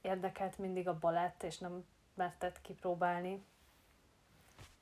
Érdekelt 0.00 0.58
mindig 0.58 0.88
a 0.88 0.98
balett, 0.98 1.42
és 1.42 1.58
nem 1.58 1.84
merted 2.14 2.60
kipróbálni. 2.60 3.44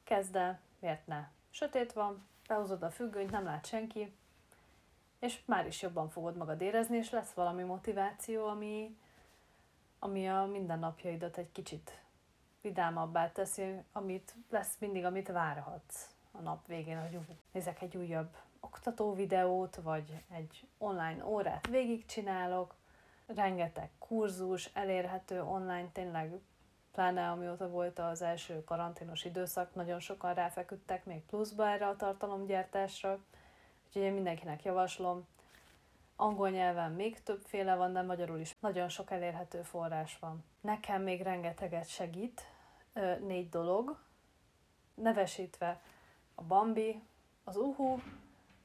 Kezd 0.05 0.37
el, 0.37 0.61
miért 0.79 1.07
ne? 1.07 1.29
Sötét 1.51 1.93
van, 1.93 2.27
behozod 2.47 2.83
a 2.83 2.91
függönyt, 2.91 3.31
nem 3.31 3.45
lát 3.45 3.67
senki, 3.67 4.15
és 5.19 5.41
már 5.45 5.67
is 5.67 5.83
jobban 5.83 6.11
fogod 6.11 6.37
magad 6.37 6.61
érezni, 6.61 6.97
és 6.97 7.11
lesz 7.11 7.33
valami 7.33 7.63
motiváció, 7.63 8.47
ami, 8.47 8.97
ami 10.05 10.29
a 10.29 10.45
mindennapjaidat 10.45 11.37
egy 11.37 11.53
kicsit 11.53 12.03
vidámabbá 12.61 13.33
teszi, 13.33 13.83
amit 13.93 14.35
lesz 14.51 14.77
mindig, 14.79 15.05
amit 15.05 15.29
várhatsz 15.29 16.09
a 16.33 16.41
nap 16.41 16.67
végén, 16.67 17.01
hogy 17.01 17.19
nézek 17.53 17.83
egy 17.83 17.97
újabb 17.97 18.37
oktató 18.61 19.15
videót, 19.15 19.77
vagy 19.77 20.25
egy 20.31 20.67
online 20.79 21.25
órát 21.25 21.67
végigcsinálok, 21.67 22.75
rengeteg 23.27 23.91
kurzus 23.99 24.71
elérhető 24.75 25.43
online, 25.43 25.89
tényleg 25.93 26.41
pláne 26.93 27.31
amióta 27.31 27.69
volt 27.69 27.99
az 27.99 28.23
első 28.23 28.65
karanténos 28.65 29.25
időszak, 29.25 29.75
nagyon 29.75 30.01
sokan 30.01 30.35
ráfeküdtek 30.35 31.05
még 31.05 31.21
pluszba 31.21 31.69
erre 31.69 31.87
a 31.87 31.97
tartalomgyártásra, 31.97 33.19
úgyhogy 33.87 34.03
én 34.03 34.13
mindenkinek 34.13 34.65
javaslom. 34.65 35.27
Angol 36.17 36.51
nyelven 36.51 36.93
még 36.93 37.23
többféle 37.23 37.75
van, 37.75 37.93
de 37.93 38.03
magyarul 38.03 38.39
is 38.39 38.57
nagyon 38.61 38.89
sok 38.89 39.11
elérhető 39.11 39.63
forrás 39.63 40.19
van. 40.19 40.45
Nekem 40.61 41.03
még 41.03 41.23
rengeteget 41.23 41.89
segít 41.89 42.49
négy 43.21 43.49
dolog, 43.49 43.99
nevesítve 44.95 45.81
a 46.35 46.43
Bambi, 46.43 47.03
az 47.45 47.57
Uhu, 47.57 47.99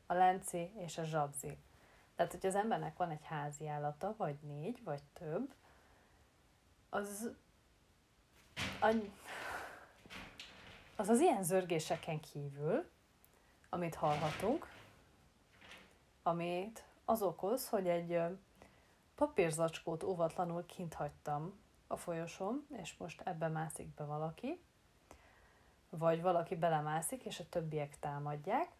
a 0.05 0.13
lenci 0.13 0.71
és 0.77 0.97
a 0.97 1.03
zsabzi. 1.03 1.57
Tehát, 2.15 2.31
hogy 2.31 2.45
az 2.45 2.55
embernek 2.55 2.97
van 2.97 3.09
egy 3.09 3.23
házi 3.23 3.67
állata, 3.67 4.13
vagy 4.17 4.37
négy, 4.41 4.83
vagy 4.83 5.01
több, 5.13 5.53
az 6.89 7.31
az 10.95 11.09
az 11.09 11.19
ilyen 11.19 11.43
zörgéseken 11.43 12.19
kívül, 12.19 12.89
amit 13.69 13.95
hallhatunk, 13.95 14.67
amit 16.23 16.83
az 17.09 17.21
okoz, 17.21 17.69
hogy 17.69 17.87
egy 17.87 18.21
papírzacskót 19.15 20.03
óvatlanul 20.03 20.65
kint 20.65 20.93
hagytam 20.93 21.59
a 21.87 21.97
folyosón, 21.97 22.65
és 22.77 22.97
most 22.97 23.21
ebbe 23.21 23.47
mászik 23.47 23.93
be 23.93 24.03
valaki, 24.03 24.61
vagy 25.89 26.21
valaki 26.21 26.55
belemászik, 26.55 27.23
és 27.23 27.39
a 27.39 27.49
többiek 27.49 27.99
támadják, 27.99 28.71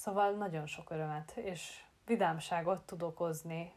Szóval 0.00 0.32
nagyon 0.32 0.66
sok 0.66 0.90
örömet 0.90 1.32
és 1.36 1.84
vidámságot 2.06 2.80
tud 2.80 3.02
okozni. 3.02 3.72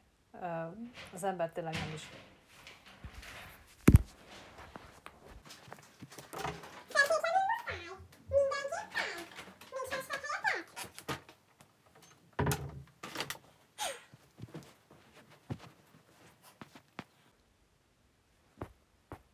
Az 1.13 1.24
ember 1.24 1.51
tényleg 1.51 1.74
nem 1.74 1.93
is 1.93 2.10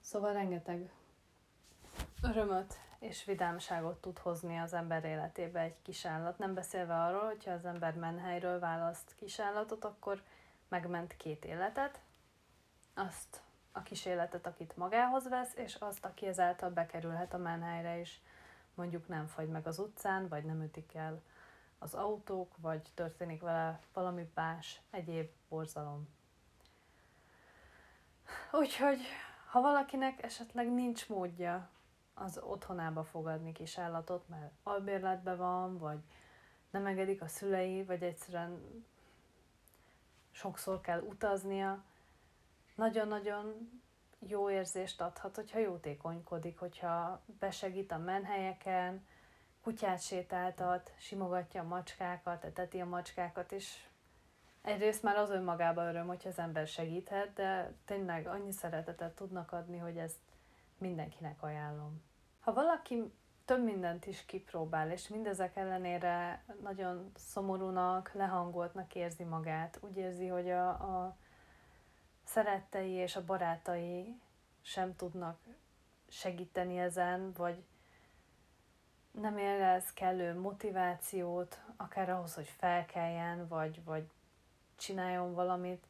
Szóval 0.09 0.33
rengeteg 0.33 0.91
örömöt 2.21 2.73
és 2.99 3.25
vidámságot 3.25 4.01
tud 4.01 4.17
hozni 4.17 4.57
az 4.57 4.73
ember 4.73 5.03
életébe 5.03 5.59
egy 5.59 5.81
kisállat. 5.81 6.37
Nem 6.37 6.53
beszélve 6.53 7.03
arról, 7.03 7.25
hogyha 7.25 7.51
az 7.51 7.65
ember 7.65 7.93
menhelyről 7.95 8.59
választ 8.59 9.15
kisállatot, 9.15 9.85
akkor 9.85 10.23
megment 10.67 11.17
két 11.17 11.45
életet, 11.45 11.99
azt 12.93 13.41
a 13.71 13.83
kis 13.83 14.05
életet, 14.05 14.45
akit 14.45 14.77
magához 14.77 15.29
vesz, 15.29 15.53
és 15.55 15.75
azt, 15.75 16.05
aki 16.05 16.25
ezáltal 16.25 16.69
bekerülhet 16.69 17.33
a 17.33 17.37
menhelyre 17.37 17.97
is, 17.97 18.21
mondjuk 18.73 19.07
nem 19.07 19.27
fagy 19.27 19.47
meg 19.47 19.67
az 19.67 19.79
utcán, 19.79 20.27
vagy 20.27 20.43
nem 20.43 20.61
ütik 20.61 20.93
el 20.93 21.21
az 21.79 21.93
autók, 21.93 22.55
vagy 22.57 22.91
történik 22.93 23.41
vele 23.41 23.79
valami 23.93 24.31
más 24.33 24.81
egyéb 24.89 25.29
borzalom. 25.49 26.07
Úgyhogy, 28.51 28.99
ha 29.50 29.62
valakinek 29.62 30.24
esetleg 30.24 30.72
nincs 30.72 31.10
módja 31.10 31.70
az 32.13 32.38
otthonába 32.38 33.03
fogadni 33.03 33.51
kis 33.51 33.77
állatot, 33.77 34.27
mert 34.27 34.51
albérletben 34.63 35.38
van, 35.38 35.77
vagy 35.77 36.00
nem 36.70 36.86
engedik 36.86 37.22
a 37.22 37.27
szülei, 37.27 37.84
vagy 37.84 38.03
egyszerűen 38.03 38.84
sokszor 40.32 40.82
kell 40.82 41.01
utaznia. 41.01 41.84
Nagyon-nagyon 42.75 43.72
jó 44.20 44.50
érzést 44.50 45.01
adhat, 45.01 45.36
hogyha 45.36 45.60
jótékonykodik, 45.60 46.60
hogyha 46.60 47.22
besegít 47.39 47.91
a 47.91 47.98
menhelyeken, 47.98 49.06
kutyát 49.62 50.01
sétáltat, 50.01 50.94
simogatja 50.98 51.62
a 51.62 51.68
macskákat, 51.68 52.44
eteti 52.44 52.79
a 52.79 52.86
macskákat, 52.86 53.51
és 53.51 53.88
egyrészt 54.61 55.03
már 55.03 55.17
az 55.17 55.29
önmagában 55.29 55.87
öröm, 55.87 56.07
hogyha 56.07 56.29
az 56.29 56.39
ember 56.39 56.67
segíthet, 56.67 57.33
de 57.33 57.73
tényleg 57.85 58.27
annyi 58.27 58.51
szeretetet 58.51 59.15
tudnak 59.15 59.51
adni, 59.51 59.77
hogy 59.77 59.97
ezt 59.97 60.19
mindenkinek 60.77 61.43
ajánlom. 61.43 62.01
Ha 62.39 62.53
valaki 62.53 63.13
több 63.45 63.63
mindent 63.63 64.05
is 64.05 64.25
kipróbál, 64.25 64.91
és 64.91 65.07
mindezek 65.07 65.55
ellenére 65.55 66.43
nagyon 66.61 67.11
szomorúnak, 67.15 68.11
lehangoltnak 68.13 68.95
érzi 68.95 69.23
magát, 69.23 69.79
úgy 69.81 69.97
érzi, 69.97 70.27
hogy 70.27 70.49
a, 70.49 70.69
a 70.69 71.17
szerettei 72.23 72.91
és 72.91 73.15
a 73.15 73.25
barátai 73.25 74.19
sem 74.61 74.95
tudnak 74.95 75.39
segíteni 76.07 76.79
ezen, 76.79 77.31
vagy 77.37 77.63
nem 79.11 79.37
érez 79.37 79.93
kellő 79.93 80.39
motivációt, 80.39 81.61
akár 81.77 82.09
ahhoz, 82.09 82.33
hogy 82.33 82.47
felkeljen, 82.47 83.47
vagy, 83.47 83.83
vagy 83.83 84.09
csináljon 84.79 85.33
valamit. 85.33 85.88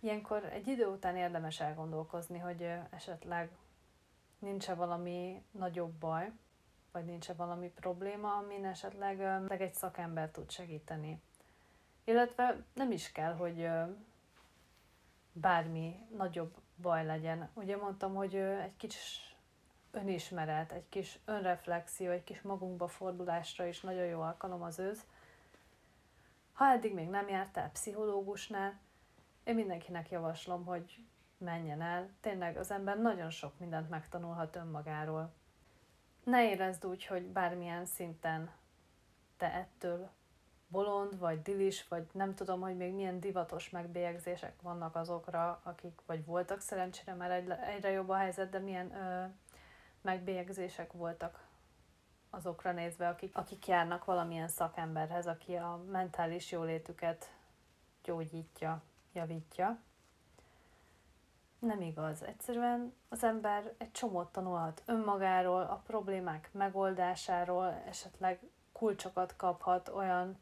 Ilyenkor 0.00 0.44
egy 0.44 0.66
idő 0.66 0.86
után 0.86 1.16
érdemes 1.16 1.60
elgondolkozni, 1.60 2.38
hogy 2.38 2.68
esetleg 2.90 3.50
nincs-e 4.38 4.74
valami 4.74 5.44
nagyobb 5.50 5.92
baj, 5.92 6.32
vagy 6.92 7.04
nincs-e 7.04 7.32
valami 7.32 7.68
probléma, 7.70 8.36
amin 8.36 8.64
esetleg 8.64 9.20
egy 9.60 9.74
szakember 9.74 10.30
tud 10.30 10.50
segíteni. 10.50 11.22
Illetve 12.04 12.64
nem 12.74 12.90
is 12.90 13.12
kell, 13.12 13.34
hogy 13.34 13.68
bármi 15.32 16.06
nagyobb 16.16 16.54
baj 16.82 17.04
legyen. 17.04 17.50
Ugye 17.54 17.76
mondtam, 17.76 18.14
hogy 18.14 18.36
egy 18.36 18.76
kis 18.76 19.20
önismeret, 19.90 20.72
egy 20.72 20.88
kis 20.88 21.18
önreflexió, 21.24 22.10
egy 22.10 22.24
kis 22.24 22.42
magunkba 22.42 22.88
fordulásra 22.88 23.66
is 23.66 23.80
nagyon 23.80 24.04
jó 24.04 24.20
alkalom 24.20 24.62
az 24.62 24.78
ősz. 24.78 25.04
Ha 26.56 26.70
eddig 26.70 26.94
még 26.94 27.08
nem 27.08 27.28
jártál 27.28 27.70
pszichológusnál, 27.70 28.78
én 29.44 29.54
mindenkinek 29.54 30.10
javaslom, 30.10 30.64
hogy 30.64 31.04
menjen 31.38 31.82
el. 31.82 32.10
Tényleg 32.20 32.56
az 32.56 32.70
ember 32.70 32.98
nagyon 32.98 33.30
sok 33.30 33.58
mindent 33.58 33.88
megtanulhat 33.88 34.56
önmagáról. 34.56 35.32
Ne 36.24 36.50
érezd 36.50 36.86
úgy, 36.86 37.06
hogy 37.06 37.22
bármilyen 37.22 37.86
szinten 37.86 38.50
te 39.36 39.52
ettől 39.52 40.10
bolond, 40.68 41.18
vagy 41.18 41.42
dilis, 41.42 41.88
vagy 41.88 42.06
nem 42.12 42.34
tudom, 42.34 42.60
hogy 42.60 42.76
még 42.76 42.92
milyen 42.92 43.20
divatos 43.20 43.70
megbélyegzések 43.70 44.62
vannak 44.62 44.96
azokra, 44.96 45.60
akik, 45.62 46.00
vagy 46.06 46.24
voltak 46.24 46.60
szerencsére, 46.60 47.14
mert 47.14 47.50
egyre 47.50 47.90
jobb 47.90 48.08
a 48.08 48.16
helyzet, 48.16 48.50
de 48.50 48.58
milyen 48.58 48.94
ö, 48.94 49.24
megbélyegzések 50.00 50.92
voltak 50.92 51.45
azokra 52.36 52.72
nézve, 52.72 53.08
akik, 53.08 53.36
akik 53.36 53.66
járnak 53.66 54.04
valamilyen 54.04 54.48
szakemberhez, 54.48 55.26
aki 55.26 55.54
a 55.54 55.80
mentális 55.90 56.50
jólétüket 56.50 57.30
gyógyítja, 58.04 58.82
javítja. 59.12 59.78
Nem 61.58 61.80
igaz. 61.80 62.22
Egyszerűen 62.22 62.94
az 63.08 63.24
ember 63.24 63.72
egy 63.78 63.92
csomót 63.92 64.32
tanulhat 64.32 64.82
önmagáról, 64.86 65.62
a 65.62 65.82
problémák 65.86 66.48
megoldásáról, 66.52 67.82
esetleg 67.86 68.40
kulcsokat 68.72 69.36
kaphat 69.36 69.88
olyan 69.88 70.38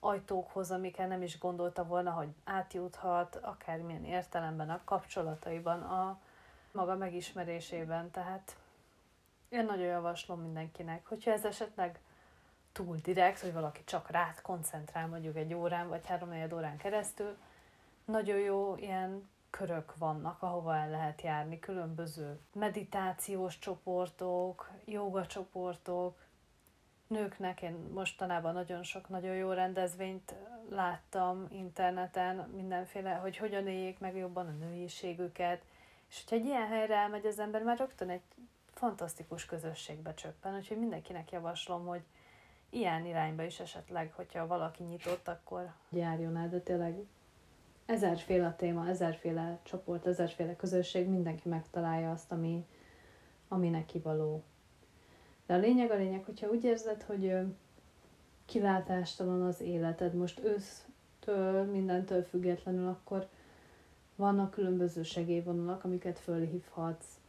ajtókhoz, 0.00 0.70
amikkel 0.70 1.06
nem 1.06 1.22
is 1.22 1.38
gondolta 1.38 1.84
volna, 1.84 2.10
hogy 2.10 2.28
átjuthat, 2.44 3.36
akármilyen 3.36 4.04
értelemben 4.04 4.70
a 4.70 4.80
kapcsolataiban, 4.84 5.82
a 5.82 6.20
maga 6.72 6.96
megismerésében. 6.96 8.10
Tehát 8.10 8.56
én 9.50 9.64
nagyon 9.64 9.86
javaslom 9.86 10.40
mindenkinek, 10.40 11.06
hogyha 11.06 11.30
ez 11.30 11.44
esetleg 11.44 12.00
túl 12.72 12.96
direkt, 12.96 13.40
hogy 13.40 13.52
valaki 13.52 13.84
csak 13.84 14.10
rád 14.10 14.40
koncentrál 14.40 15.06
mondjuk 15.06 15.36
egy 15.36 15.54
órán 15.54 15.88
vagy 15.88 16.06
három 16.06 16.52
órán 16.52 16.76
keresztül, 16.76 17.36
nagyon 18.04 18.38
jó 18.38 18.76
ilyen 18.76 19.28
körök 19.50 19.96
vannak, 19.96 20.42
ahova 20.42 20.76
el 20.76 20.90
lehet 20.90 21.22
járni, 21.22 21.58
különböző 21.58 22.38
meditációs 22.52 23.58
csoportok, 23.58 24.70
joga 24.84 25.26
csoportok, 25.26 26.18
nőknek 27.06 27.62
én 27.62 27.90
mostanában 27.92 28.52
nagyon 28.52 28.82
sok 28.82 29.08
nagyon 29.08 29.34
jó 29.34 29.52
rendezvényt 29.52 30.34
láttam 30.68 31.46
interneten, 31.50 32.36
mindenféle, 32.36 33.12
hogy 33.12 33.36
hogyan 33.36 33.66
éljék 33.66 33.98
meg 33.98 34.16
jobban 34.16 34.46
a 34.46 34.64
nőiségüket, 34.64 35.62
és 36.08 36.20
hogyha 36.22 36.36
egy 36.36 36.44
ilyen 36.44 36.66
helyre 36.66 36.94
elmegy 36.94 37.26
az 37.26 37.38
ember, 37.38 37.62
már 37.62 37.78
rögtön 37.78 38.08
egy 38.08 38.22
fantasztikus 38.80 39.44
közösségbe 39.44 40.14
csöppen, 40.14 40.54
úgyhogy 40.54 40.78
mindenkinek 40.78 41.30
javaslom, 41.30 41.86
hogy 41.86 42.02
ilyen 42.70 43.06
irányba 43.06 43.42
is 43.42 43.60
esetleg, 43.60 44.12
hogyha 44.12 44.46
valaki 44.46 44.82
nyitott, 44.82 45.28
akkor 45.28 45.72
járjon 45.90 46.36
el, 46.36 46.48
de 46.48 46.60
tényleg 46.60 46.98
ezerféle 47.86 48.54
téma, 48.58 48.88
ezerféle 48.88 49.58
csoport, 49.62 50.06
ezerféle 50.06 50.56
közösség, 50.56 51.08
mindenki 51.08 51.48
megtalálja 51.48 52.10
azt, 52.10 52.32
ami, 52.32 52.66
ami 53.48 53.68
neki 53.68 53.98
való. 53.98 54.42
De 55.46 55.54
a 55.54 55.58
lényeg 55.58 55.90
a 55.90 55.96
lényeg, 55.96 56.24
hogyha 56.24 56.48
úgy 56.48 56.64
érzed, 56.64 57.02
hogy 57.02 57.36
kilátástalan 58.44 59.42
az 59.42 59.60
életed, 59.60 60.14
most 60.14 60.40
ősztől, 60.44 61.64
mindentől 61.64 62.22
függetlenül, 62.22 62.88
akkor 62.88 63.28
vannak 64.16 64.50
különböző 64.50 65.02
segélyvonalak, 65.02 65.84
amiket 65.84 66.18
fölhívhatsz, 66.18 67.19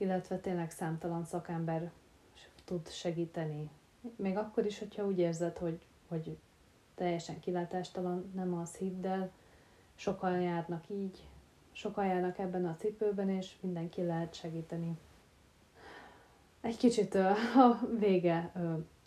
illetve 0.00 0.38
tényleg 0.38 0.70
számtalan 0.70 1.24
szakember 1.24 1.90
tud 2.64 2.88
segíteni. 2.88 3.70
Még 4.16 4.36
akkor 4.36 4.66
is, 4.66 4.78
hogyha 4.78 5.06
úgy 5.06 5.18
érzed, 5.18 5.56
hogy, 5.56 5.80
hogy 6.08 6.38
teljesen 6.94 7.40
kilátástalan, 7.40 8.30
nem 8.34 8.54
az 8.54 8.74
hidd 8.74 9.06
el, 9.06 9.30
sokan 9.94 10.40
járnak 10.40 10.88
így, 10.88 11.24
sokan 11.72 12.06
járnak 12.06 12.38
ebben 12.38 12.66
a 12.66 12.76
cipőben, 12.76 13.28
és 13.28 13.52
mindenki 13.60 14.02
lehet 14.02 14.34
segíteni. 14.34 14.98
Egy 16.60 16.76
kicsit 16.76 17.14
a 17.14 17.80
vége 17.98 18.52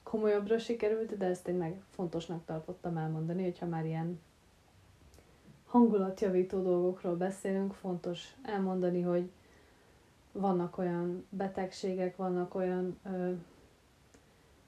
komolyabbra 0.03 0.57
sikerült, 0.57 1.17
de 1.17 1.25
ezt 1.25 1.47
én 1.47 1.55
meg 1.55 1.81
fontosnak 1.89 2.45
tartottam 2.45 2.97
elmondani, 2.97 3.43
hogyha 3.43 3.65
már 3.65 3.85
ilyen 3.85 4.19
hangulatjavító 5.65 6.61
dolgokról 6.61 7.15
beszélünk, 7.15 7.73
fontos 7.73 8.35
elmondani, 8.43 9.01
hogy 9.01 9.29
vannak 10.33 10.77
olyan 10.77 11.27
betegségek, 11.29 12.15
vannak 12.15 12.55
olyan 12.55 12.99
ö, 13.03 13.33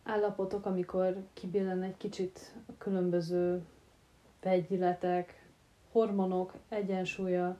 állapotok, 0.03 0.65
amikor 0.65 1.27
kibillen 1.33 1.81
egy 1.81 1.97
kicsit 1.97 2.55
a 2.65 2.71
különböző 2.77 3.65
vegyületek, 4.41 5.49
hormonok 5.91 6.53
egyensúlya, 6.69 7.57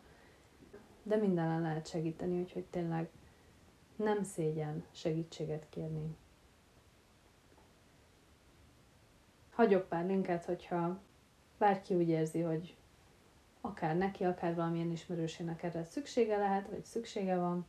de 1.04 1.16
mindenen 1.16 1.62
lehet 1.62 1.88
segíteni, 1.88 2.40
úgyhogy 2.40 2.66
tényleg 2.66 3.10
nem 3.96 4.24
szégyen 4.24 4.84
segítséget 4.92 5.66
kérni. 5.70 6.16
Hagyok 9.52 9.88
pár 9.88 10.06
linket, 10.06 10.46
hogyha 10.46 11.00
bárki 11.58 11.96
úgy 11.96 12.10
érzi, 12.10 12.42
hogy 12.42 12.76
akár 13.62 13.98
neki, 13.98 14.24
akár 14.24 14.56
valamilyen 14.56 14.92
ismerősének 14.92 15.64
erre 15.64 15.84
szüksége 15.84 16.38
lehet, 16.38 16.70
vagy 16.70 16.84
szüksége 16.86 17.38
van, 17.38 17.66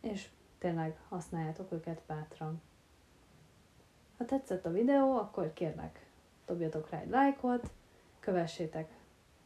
és 0.00 0.28
tényleg 0.58 0.98
használjátok 1.08 1.72
őket 1.72 2.00
bátran. 2.06 2.62
Ha 4.16 4.24
tetszett 4.24 4.66
a 4.66 4.72
videó, 4.72 5.16
akkor 5.16 5.52
kérlek, 5.52 6.06
dobjatok 6.46 6.90
rá 6.90 7.00
egy 7.00 7.10
lájkot, 7.10 7.70
kövessétek 8.20 8.92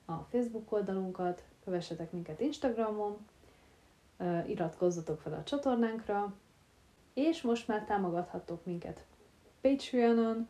a 0.05 0.12
Facebook 0.12 0.73
oldalunkat, 0.73 1.45
kövessetek 1.64 2.12
minket 2.12 2.40
Instagramon, 2.40 3.27
iratkozzatok 4.47 5.21
fel 5.21 5.33
a 5.33 5.43
csatornánkra, 5.43 6.35
és 7.14 7.43
most 7.43 7.69
már 7.69 7.85
támogathattok 7.85 8.64
minket 8.64 9.05
Patreonon, 9.61 10.49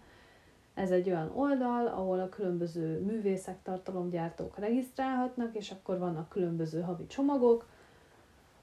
ez 0.74 0.90
egy 0.90 1.08
olyan 1.08 1.30
oldal, 1.34 1.86
ahol 1.86 2.20
a 2.20 2.28
különböző 2.28 3.00
művészek, 3.00 3.62
tartalomgyártók 3.62 4.58
regisztrálhatnak, 4.58 5.54
és 5.54 5.70
akkor 5.70 5.98
vannak 5.98 6.28
különböző 6.28 6.80
havi 6.80 7.06
csomagok, 7.06 7.68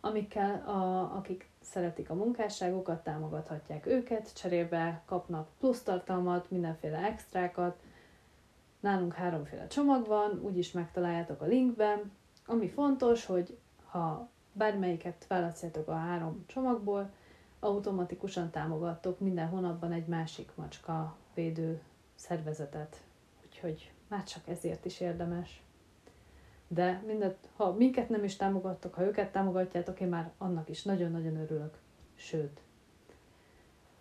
amikkel 0.02 0.64
a, 0.66 1.02
akik 1.16 1.50
szeretik 1.62 2.10
a 2.10 2.14
munkásságokat, 2.14 3.04
támogathatják 3.04 3.86
őket, 3.86 4.34
cserébe 4.34 5.02
kapnak 5.06 5.50
plusz 5.60 5.84
tartalmat, 5.84 6.52
mindenféle 6.52 6.98
extrákat. 6.98 7.80
Nálunk 8.80 9.14
háromféle 9.14 9.68
csomag 9.68 10.08
van, 10.08 10.40
úgyis 10.44 10.72
megtaláljátok 10.72 11.42
a 11.42 11.46
linkben. 11.46 12.12
Ami 12.46 12.70
fontos, 12.70 13.26
hogy 13.26 13.58
ha 13.86 14.30
bármelyiket 14.54 15.26
választjátok 15.28 15.88
a 15.88 15.96
három 15.96 16.44
csomagból, 16.48 17.10
automatikusan 17.60 18.50
támogattok 18.50 19.20
minden 19.20 19.48
hónapban 19.48 19.92
egy 19.92 20.08
másik 20.08 20.52
macska 20.56 21.16
védő 21.34 21.82
szervezetet. 22.16 23.04
Úgyhogy 23.46 23.92
már 24.08 24.24
csak 24.24 24.48
ezért 24.48 24.86
is 24.86 25.00
érdemes. 25.00 25.62
De 26.74 27.04
mindet, 27.06 27.50
ha 27.56 27.74
minket 27.74 28.10
nem 28.10 28.24
is 28.24 28.36
támogattok, 28.36 28.94
ha 28.94 29.04
őket 29.04 29.32
támogatjátok, 29.32 30.00
én 30.00 30.08
már 30.08 30.32
annak 30.38 30.70
is 30.70 30.84
nagyon-nagyon 30.84 31.36
örülök. 31.36 31.78
Sőt, 32.16 32.62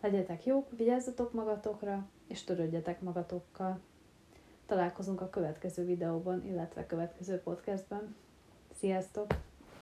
legyetek 0.00 0.46
jók, 0.46 0.70
vigyázzatok 0.76 1.32
magatokra, 1.32 2.08
és 2.26 2.44
törődjetek 2.44 3.00
magatokkal. 3.00 3.80
Találkozunk 4.66 5.20
a 5.20 5.30
következő 5.30 5.84
videóban, 5.84 6.46
illetve 6.46 6.86
következő 6.86 7.38
podcastban. 7.38 8.16
Sziasztok! 8.78 9.26